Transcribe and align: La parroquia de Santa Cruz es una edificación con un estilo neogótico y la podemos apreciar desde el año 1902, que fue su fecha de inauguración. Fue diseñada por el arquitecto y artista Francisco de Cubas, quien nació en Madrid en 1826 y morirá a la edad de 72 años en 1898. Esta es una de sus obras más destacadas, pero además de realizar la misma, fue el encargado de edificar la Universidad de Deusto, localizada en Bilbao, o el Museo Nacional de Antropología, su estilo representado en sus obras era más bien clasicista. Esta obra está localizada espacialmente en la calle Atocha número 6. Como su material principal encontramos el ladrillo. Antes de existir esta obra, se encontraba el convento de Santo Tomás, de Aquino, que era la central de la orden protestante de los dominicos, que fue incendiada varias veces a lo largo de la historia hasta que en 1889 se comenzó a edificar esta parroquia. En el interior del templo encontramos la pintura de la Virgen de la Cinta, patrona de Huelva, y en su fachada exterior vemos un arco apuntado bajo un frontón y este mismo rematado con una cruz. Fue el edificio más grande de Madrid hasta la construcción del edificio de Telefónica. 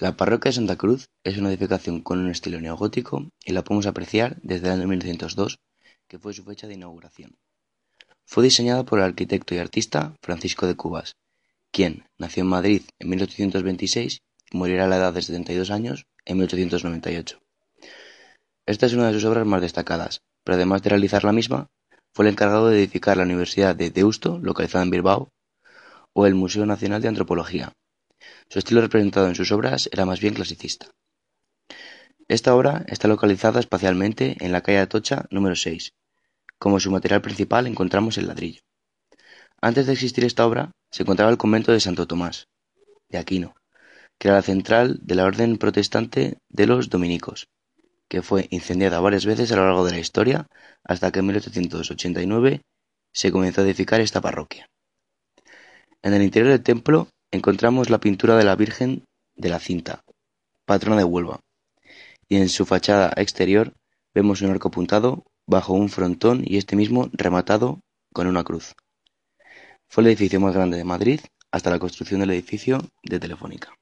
La 0.00 0.16
parroquia 0.16 0.50
de 0.50 0.54
Santa 0.54 0.76
Cruz 0.76 1.10
es 1.24 1.38
una 1.38 1.48
edificación 1.48 2.02
con 2.02 2.20
un 2.20 2.30
estilo 2.30 2.60
neogótico 2.60 3.32
y 3.44 3.52
la 3.52 3.64
podemos 3.64 3.86
apreciar 3.86 4.36
desde 4.42 4.68
el 4.68 4.74
año 4.74 4.86
1902, 4.86 5.58
que 6.06 6.20
fue 6.20 6.32
su 6.32 6.44
fecha 6.44 6.68
de 6.68 6.74
inauguración. 6.74 7.36
Fue 8.24 8.44
diseñada 8.44 8.84
por 8.84 9.00
el 9.00 9.06
arquitecto 9.06 9.56
y 9.56 9.58
artista 9.58 10.14
Francisco 10.22 10.68
de 10.68 10.76
Cubas, 10.76 11.16
quien 11.72 12.04
nació 12.16 12.44
en 12.44 12.48
Madrid 12.48 12.82
en 13.00 13.08
1826 13.08 14.20
y 14.52 14.56
morirá 14.56 14.84
a 14.84 14.86
la 14.86 14.98
edad 14.98 15.12
de 15.12 15.20
72 15.20 15.72
años 15.72 16.06
en 16.24 16.36
1898. 16.36 17.40
Esta 18.66 18.86
es 18.86 18.92
una 18.92 19.08
de 19.08 19.14
sus 19.14 19.24
obras 19.24 19.46
más 19.48 19.62
destacadas, 19.62 20.20
pero 20.44 20.54
además 20.54 20.80
de 20.82 20.90
realizar 20.90 21.24
la 21.24 21.32
misma, 21.32 21.66
fue 22.14 22.24
el 22.24 22.30
encargado 22.30 22.68
de 22.68 22.78
edificar 22.78 23.16
la 23.16 23.24
Universidad 23.24 23.74
de 23.74 23.90
Deusto, 23.90 24.38
localizada 24.38 24.84
en 24.84 24.90
Bilbao, 24.90 25.32
o 26.12 26.24
el 26.24 26.36
Museo 26.36 26.66
Nacional 26.66 27.02
de 27.02 27.08
Antropología, 27.08 27.72
su 28.48 28.58
estilo 28.58 28.80
representado 28.80 29.28
en 29.28 29.34
sus 29.34 29.52
obras 29.52 29.88
era 29.92 30.06
más 30.06 30.20
bien 30.20 30.34
clasicista. 30.34 30.86
Esta 32.28 32.54
obra 32.54 32.84
está 32.88 33.08
localizada 33.08 33.60
espacialmente 33.60 34.36
en 34.40 34.52
la 34.52 34.60
calle 34.60 34.78
Atocha 34.78 35.26
número 35.30 35.56
6. 35.56 35.92
Como 36.58 36.80
su 36.80 36.90
material 36.90 37.22
principal 37.22 37.66
encontramos 37.66 38.18
el 38.18 38.26
ladrillo. 38.26 38.60
Antes 39.60 39.86
de 39.86 39.92
existir 39.94 40.24
esta 40.24 40.46
obra, 40.46 40.72
se 40.90 41.02
encontraba 41.02 41.30
el 41.30 41.38
convento 41.38 41.72
de 41.72 41.80
Santo 41.80 42.06
Tomás, 42.06 42.48
de 43.08 43.18
Aquino, 43.18 43.54
que 44.18 44.28
era 44.28 44.36
la 44.36 44.42
central 44.42 44.98
de 45.02 45.14
la 45.14 45.24
orden 45.24 45.56
protestante 45.56 46.38
de 46.48 46.66
los 46.66 46.90
dominicos, 46.90 47.48
que 48.08 48.22
fue 48.22 48.46
incendiada 48.50 49.00
varias 49.00 49.26
veces 49.26 49.52
a 49.52 49.56
lo 49.56 49.64
largo 49.64 49.84
de 49.84 49.92
la 49.92 49.98
historia 49.98 50.46
hasta 50.84 51.10
que 51.10 51.20
en 51.20 51.26
1889 51.26 52.62
se 53.12 53.32
comenzó 53.32 53.60
a 53.60 53.64
edificar 53.64 54.00
esta 54.00 54.20
parroquia. 54.20 54.68
En 56.02 56.14
el 56.14 56.22
interior 56.22 56.50
del 56.50 56.62
templo 56.62 57.08
encontramos 57.30 57.90
la 57.90 57.98
pintura 57.98 58.36
de 58.36 58.44
la 58.44 58.56
Virgen 58.56 59.04
de 59.36 59.48
la 59.48 59.58
Cinta, 59.58 60.02
patrona 60.64 60.96
de 60.96 61.04
Huelva, 61.04 61.40
y 62.28 62.36
en 62.36 62.48
su 62.48 62.66
fachada 62.66 63.12
exterior 63.16 63.72
vemos 64.14 64.42
un 64.42 64.50
arco 64.50 64.68
apuntado 64.68 65.24
bajo 65.46 65.72
un 65.72 65.88
frontón 65.88 66.42
y 66.44 66.56
este 66.56 66.76
mismo 66.76 67.08
rematado 67.12 67.80
con 68.12 68.26
una 68.26 68.44
cruz. 68.44 68.74
Fue 69.88 70.02
el 70.02 70.08
edificio 70.08 70.40
más 70.40 70.54
grande 70.54 70.76
de 70.76 70.84
Madrid 70.84 71.20
hasta 71.50 71.70
la 71.70 71.78
construcción 71.78 72.20
del 72.20 72.30
edificio 72.30 72.78
de 73.02 73.18
Telefónica. 73.18 73.74